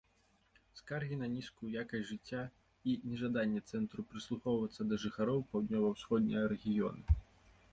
[0.77, 2.39] Скаргі на нізкую якасць жыцця
[2.91, 7.03] і нежаданне цэнтру прыслухоўвацца да жыхароў паўднёва-усходняга рэгіёну.